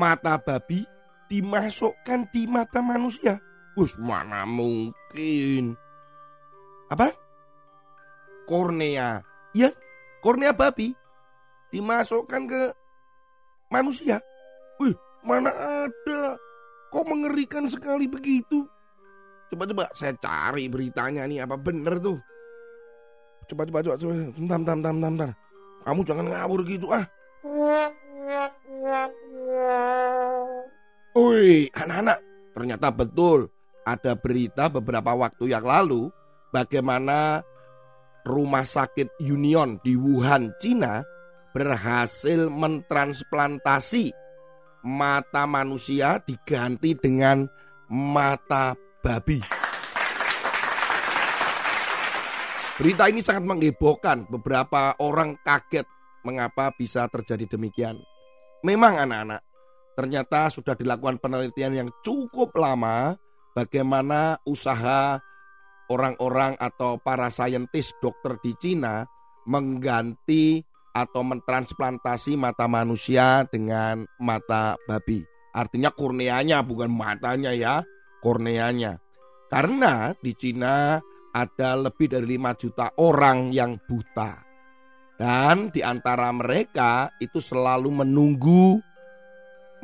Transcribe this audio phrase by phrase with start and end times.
[0.00, 0.88] Mata babi
[1.28, 3.36] dimasukkan di mata manusia?
[3.76, 5.76] Us mana mungkin?
[6.88, 7.12] Apa?
[8.48, 9.20] Kornea.
[9.52, 9.76] Ya,
[10.24, 10.96] kornea babi
[11.68, 12.62] dimasukkan ke
[13.68, 14.24] manusia.
[14.80, 16.40] Wih, mana ada?
[16.88, 18.64] Kok mengerikan sekali begitu?
[19.52, 22.16] Coba-coba saya cari beritanya nih apa bener tuh.
[23.52, 24.12] Coba coba coba coba.
[24.32, 25.30] Bentar, bentar, bentar, bentar.
[25.84, 27.04] Kamu jangan ngawur gitu ah.
[31.16, 32.18] Wih, anak-anak,
[32.54, 33.50] ternyata betul
[33.82, 36.12] ada berita beberapa waktu yang lalu
[36.54, 37.42] bagaimana
[38.22, 41.02] rumah sakit Union di Wuhan, Cina
[41.50, 44.14] berhasil mentransplantasi
[44.86, 47.44] mata manusia diganti dengan
[47.90, 49.42] mata babi.
[52.80, 55.84] Berita ini sangat menghebohkan, beberapa orang kaget
[56.24, 58.00] mengapa bisa terjadi demikian.
[58.60, 59.40] Memang anak-anak,
[59.96, 63.16] ternyata sudah dilakukan penelitian yang cukup lama
[63.56, 65.16] bagaimana usaha
[65.88, 69.08] orang-orang atau para saintis dokter di Cina
[69.48, 70.60] mengganti
[70.92, 75.24] atau mentransplantasi mata manusia dengan mata babi.
[75.56, 77.82] Artinya korneanya bukan matanya ya,
[78.20, 79.00] korneanya.
[79.48, 81.00] Karena di Cina
[81.32, 84.49] ada lebih dari 5 juta orang yang buta.
[85.20, 88.80] Dan di antara mereka itu selalu menunggu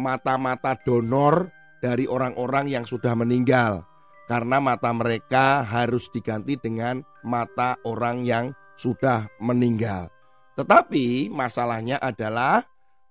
[0.00, 1.52] mata-mata donor
[1.84, 3.84] dari orang-orang yang sudah meninggal.
[4.32, 10.08] Karena mata mereka harus diganti dengan mata orang yang sudah meninggal.
[10.56, 12.64] Tetapi masalahnya adalah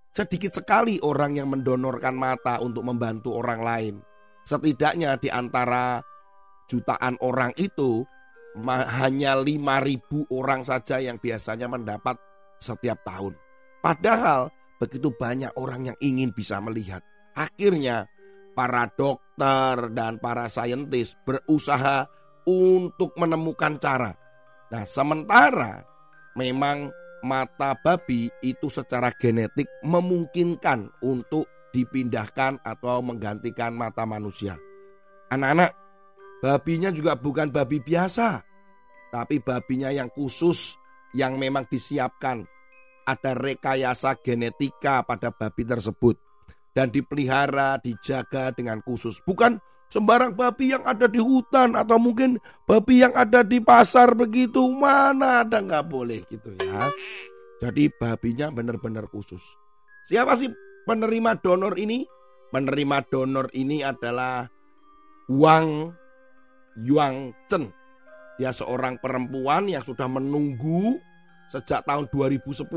[0.09, 3.95] sedikit sekali orang yang mendonorkan mata untuk membantu orang lain.
[4.49, 6.01] Setidaknya di antara
[6.65, 8.01] jutaan orang itu
[8.63, 12.15] hanya 5.000 orang saja yang biasanya mendapat
[12.59, 13.35] setiap tahun.
[13.83, 14.49] Padahal
[14.79, 17.03] begitu banyak orang yang ingin bisa melihat.
[17.35, 18.07] Akhirnya
[18.55, 22.07] para dokter dan para saintis berusaha
[22.47, 24.15] untuk menemukan cara.
[24.71, 25.83] Nah, sementara
[26.39, 26.89] memang
[27.25, 31.45] mata babi itu secara genetik memungkinkan untuk
[31.75, 34.55] dipindahkan atau menggantikan mata manusia.
[35.27, 35.75] Anak-anak,
[36.43, 38.43] Babinya juga bukan babi biasa,
[39.09, 40.75] tapi babinya yang khusus
[41.15, 42.43] yang memang disiapkan.
[43.05, 46.17] Ada rekayasa genetika pada babi tersebut
[46.73, 49.21] dan dipelihara, dijaga dengan khusus.
[49.23, 49.61] Bukan
[49.93, 54.59] sembarang babi yang ada di hutan atau mungkin babi yang ada di pasar begitu.
[54.73, 56.89] Mana ada nggak boleh gitu ya.
[57.63, 59.41] Jadi babinya benar-benar khusus.
[60.09, 60.51] Siapa sih
[60.83, 62.03] penerima donor ini?
[62.51, 64.45] Penerima donor ini adalah
[65.31, 65.95] Wang
[66.79, 67.71] Yuang Chen.
[68.35, 70.99] Dia seorang perempuan yang sudah menunggu
[71.47, 72.67] sejak tahun 2010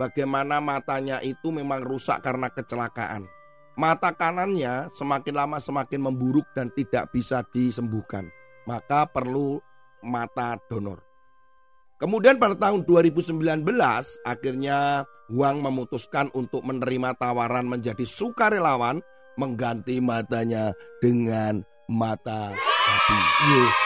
[0.00, 3.26] bagaimana matanya itu memang rusak karena kecelakaan.
[3.74, 8.30] Mata kanannya semakin lama semakin memburuk dan tidak bisa disembuhkan.
[8.66, 9.58] Maka perlu
[10.02, 11.02] mata donor.
[11.98, 13.62] Kemudian pada tahun 2019
[14.26, 19.00] akhirnya Huang memutuskan untuk menerima tawaran menjadi sukarelawan
[19.40, 22.73] mengganti matanya dengan mata
[23.44, 23.76] Yes.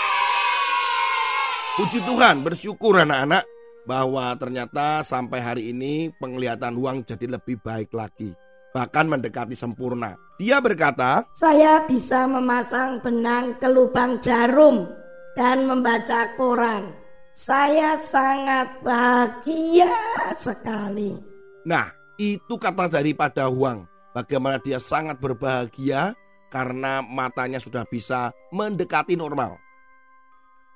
[1.79, 3.47] Puji Tuhan, bersyukur anak-anak
[3.89, 8.37] bahwa ternyata sampai hari ini penglihatan uang jadi lebih baik lagi.
[8.75, 10.13] Bahkan mendekati sempurna.
[10.37, 14.85] Dia berkata, Saya bisa memasang benang ke lubang jarum
[15.33, 16.93] dan membaca koran.
[17.33, 19.95] Saya sangat bahagia
[20.37, 21.17] sekali.
[21.65, 21.89] Nah,
[22.19, 23.87] itu kata daripada Huang.
[24.13, 26.13] Bagaimana dia sangat berbahagia
[26.49, 29.57] karena matanya sudah bisa mendekati normal.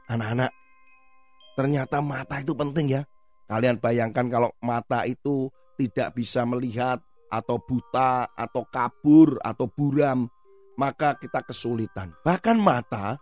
[0.09, 0.53] Anak-anak,
[1.57, 3.03] ternyata mata itu penting ya.
[3.49, 7.01] Kalian bayangkan kalau mata itu tidak bisa melihat
[7.33, 10.29] atau buta atau kabur atau buram,
[10.77, 12.13] maka kita kesulitan.
[12.21, 13.17] Bahkan mata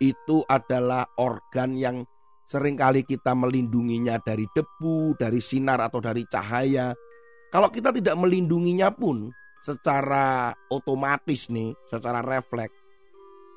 [0.00, 1.96] itu adalah organ yang
[2.44, 6.92] sering kali kita melindunginya dari debu, dari sinar atau dari cahaya.
[7.48, 9.32] Kalau kita tidak melindunginya pun,
[9.64, 12.76] secara otomatis nih, secara refleks,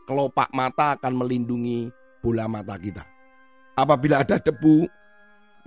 [0.08, 1.92] kelopak mata akan melindungi
[2.24, 3.04] bola mata kita.
[3.76, 4.88] Apabila ada debu,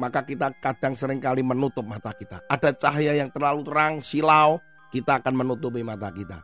[0.01, 2.41] maka kita kadang sering kali menutup mata kita.
[2.49, 4.57] Ada cahaya yang terlalu terang, silau,
[4.89, 6.41] kita akan menutupi mata kita.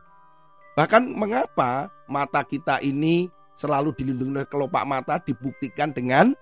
[0.77, 3.25] Bahkan mengapa mata kita ini
[3.57, 6.37] selalu dilindungi oleh kelopak mata dibuktikan dengan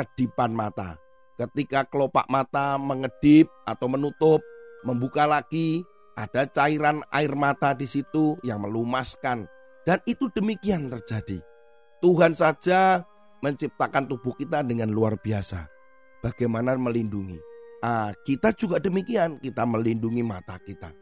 [0.00, 0.96] kedipan mata.
[1.36, 4.40] Ketika kelopak mata mengedip atau menutup,
[4.80, 5.84] membuka lagi,
[6.20, 9.48] ada cairan air mata di situ yang melumaskan.
[9.88, 11.40] Dan itu demikian terjadi.
[12.04, 13.00] Tuhan saja
[13.40, 15.64] menciptakan tubuh kita dengan luar biasa.
[16.20, 17.40] Bagaimana melindungi?
[17.80, 20.92] Ah, kita juga demikian, kita melindungi mata kita.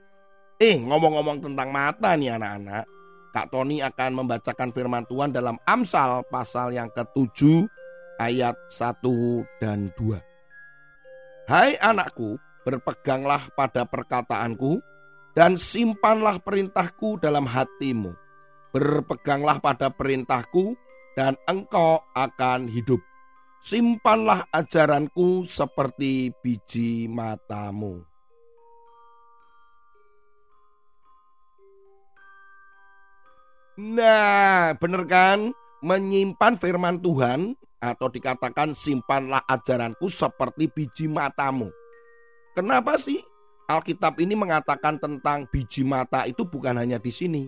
[0.63, 2.87] Eh, ngomong-ngomong tentang mata nih anak-anak.
[3.35, 7.67] Kak Tony akan membacakan firman Tuhan dalam Amsal pasal yang ke-7
[8.23, 10.19] ayat 1 dan 2.
[11.51, 14.83] Hai anakku, berpeganglah pada perkataanku
[15.39, 18.11] dan simpanlah perintahku dalam hatimu.
[18.75, 20.75] Berpeganglah pada perintahku
[21.15, 22.99] dan engkau akan hidup.
[23.63, 28.03] Simpanlah ajaranku seperti biji matamu.
[33.79, 35.55] Nah, benar kan?
[35.87, 41.71] Menyimpan firman Tuhan atau dikatakan simpanlah ajaranku seperti biji matamu.
[42.59, 43.23] Kenapa sih
[43.69, 47.45] Alkitab ini mengatakan tentang biji mata itu bukan hanya di sini.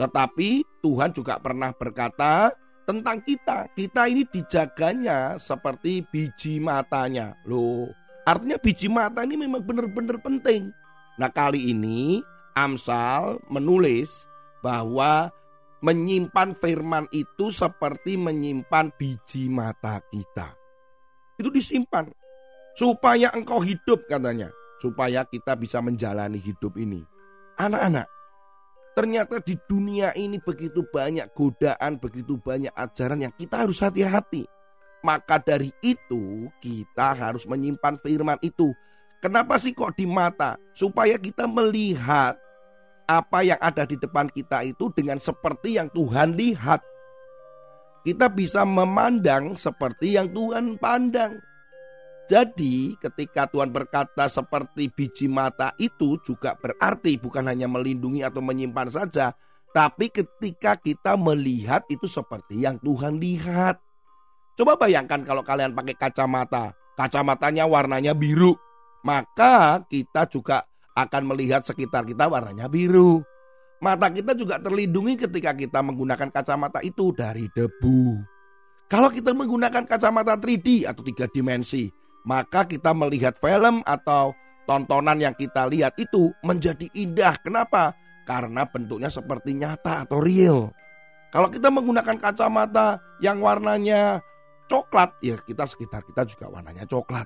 [0.00, 2.48] Tetapi Tuhan juga pernah berkata
[2.88, 3.68] tentang kita.
[3.76, 7.36] Kita ini dijaganya seperti biji matanya.
[7.44, 7.92] Loh,
[8.24, 10.72] artinya biji mata ini memang benar-benar penting.
[11.20, 12.24] Nah kali ini
[12.56, 14.24] Amsal menulis
[14.64, 15.28] bahwa
[15.84, 20.56] menyimpan firman itu seperti menyimpan biji mata kita.
[21.38, 22.08] Itu disimpan
[22.74, 27.02] supaya engkau hidup katanya, supaya kita bisa menjalani hidup ini.
[27.58, 28.06] Anak-anak,
[28.94, 34.46] ternyata di dunia ini begitu banyak godaan, begitu banyak ajaran yang kita harus hati-hati.
[35.02, 38.74] Maka dari itu kita harus menyimpan firman itu.
[39.18, 40.58] Kenapa sih kok di mata?
[40.74, 42.38] Supaya kita melihat
[43.08, 46.84] apa yang ada di depan kita itu dengan seperti yang Tuhan lihat.
[48.06, 51.40] Kita bisa memandang seperti yang Tuhan pandang.
[52.28, 58.92] Jadi, ketika Tuhan berkata seperti biji mata itu juga berarti bukan hanya melindungi atau menyimpan
[58.92, 59.32] saja,
[59.72, 63.80] tapi ketika kita melihat itu seperti yang Tuhan lihat.
[64.60, 68.52] Coba bayangkan kalau kalian pakai kacamata, kacamatanya warnanya biru,
[69.08, 73.24] maka kita juga akan melihat sekitar kita warnanya biru.
[73.80, 78.20] Mata kita juga terlindungi ketika kita menggunakan kacamata itu dari debu.
[78.90, 81.86] Kalau kita menggunakan kacamata 3D atau tiga dimensi,
[82.26, 84.34] maka kita melihat film atau
[84.68, 87.34] tontonan yang kita lihat itu menjadi indah.
[87.40, 87.96] Kenapa?
[88.28, 90.68] Karena bentuknya seperti nyata atau real.
[91.32, 94.20] Kalau kita menggunakan kacamata yang warnanya
[94.68, 97.24] coklat, ya kita sekitar kita juga warnanya coklat.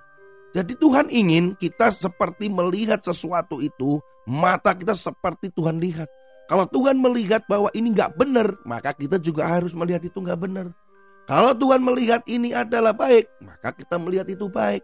[0.52, 3.98] Jadi Tuhan ingin kita seperti melihat sesuatu itu,
[4.28, 6.06] mata kita seperti Tuhan lihat.
[6.46, 10.68] Kalau Tuhan melihat bahwa ini nggak benar, maka kita juga harus melihat itu nggak benar.
[11.30, 14.82] Kalau Tuhan melihat ini adalah baik, maka kita melihat itu baik.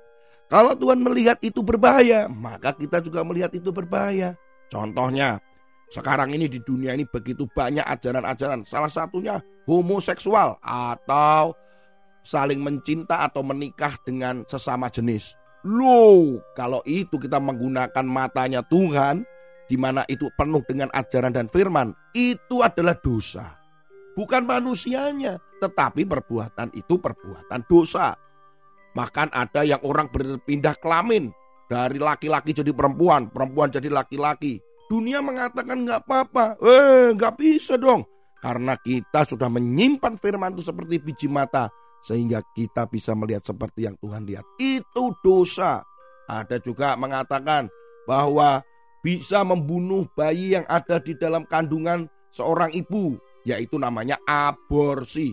[0.49, 4.32] Kalau Tuhan melihat itu berbahaya, maka kita juga melihat itu berbahaya.
[4.73, 5.43] Contohnya,
[5.93, 8.64] sekarang ini di dunia ini begitu banyak ajaran-ajaran.
[8.64, 11.52] Salah satunya homoseksual atau
[12.23, 15.34] saling mencinta atau menikah dengan sesama jenis.
[15.67, 19.27] Loh, kalau itu kita menggunakan matanya Tuhan,
[19.67, 23.57] di mana itu penuh dengan ajaran dan firman, itu adalah dosa.
[24.19, 28.19] Bukan manusianya, tetapi perbuatan itu perbuatan dosa.
[28.91, 31.31] Bahkan ada yang orang berpindah kelamin
[31.70, 34.58] dari laki-laki jadi perempuan, perempuan jadi laki-laki.
[34.91, 38.03] Dunia mengatakan nggak apa-apa, eh nggak bisa dong.
[38.43, 41.70] Karena kita sudah menyimpan firman itu seperti biji mata
[42.03, 44.43] sehingga kita bisa melihat seperti yang Tuhan lihat.
[44.58, 45.87] Itu dosa.
[46.27, 47.70] Ada juga mengatakan
[48.03, 48.67] bahwa
[48.98, 53.15] bisa membunuh bayi yang ada di dalam kandungan seorang ibu,
[53.48, 55.32] yaitu namanya aborsi.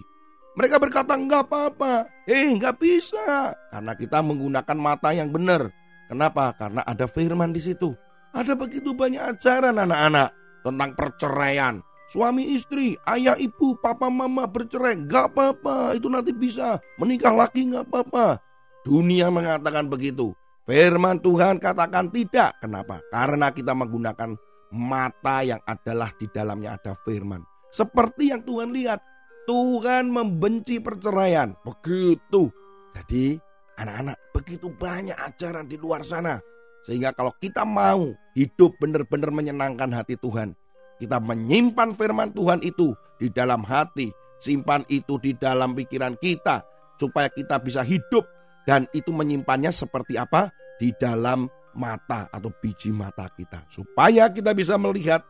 [0.55, 2.07] Mereka berkata enggak apa-apa.
[2.23, 3.51] Eh enggak bisa.
[3.75, 5.67] Karena kita menggunakan mata yang benar.
[6.07, 6.55] Kenapa?
[6.55, 7.91] Karena ada firman di situ.
[8.31, 10.31] Ada begitu banyak ajaran anak-anak
[10.63, 15.97] tentang perceraian, Suami istri, ayah ibu, papa mama bercerai, gak apa-apa.
[15.97, 18.37] Itu nanti bisa menikah lagi gak apa-apa.
[18.85, 20.37] Dunia mengatakan begitu.
[20.69, 22.53] Firman Tuhan katakan tidak.
[22.61, 23.01] Kenapa?
[23.09, 24.37] Karena kita menggunakan
[24.69, 27.41] mata yang adalah di dalamnya ada firman.
[27.75, 29.03] Seperti yang Tuhan lihat.
[29.45, 31.53] Tuhan membenci perceraian.
[31.61, 32.49] Begitu.
[32.95, 33.37] Jadi
[33.77, 36.39] anak-anak begitu banyak ajaran di luar sana.
[36.87, 40.55] Sehingga kalau kita mau hidup benar-benar menyenangkan hati Tuhan
[40.95, 46.63] kita menyimpan firman Tuhan itu di dalam hati, simpan itu di dalam pikiran kita
[46.95, 48.23] supaya kita bisa hidup
[48.65, 50.49] Dan itu menyimpannya seperti apa?
[50.81, 51.45] Di dalam
[51.77, 53.61] mata atau biji mata kita.
[53.69, 55.21] Supaya kita bisa melihat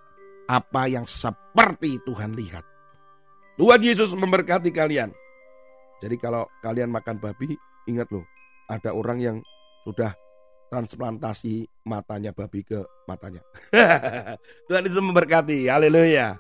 [0.46, 2.66] apa yang seperti Tuhan lihat.
[3.56, 5.10] Tuhan Yesus memberkati kalian.
[6.04, 7.56] Jadi kalau kalian makan babi,
[7.88, 8.28] ingat loh,
[8.68, 9.38] ada orang yang
[9.88, 10.12] sudah
[10.70, 13.42] transplantasi matanya babi ke matanya.
[14.68, 15.72] Tuhan Yesus memberkati.
[15.72, 16.36] Haleluya.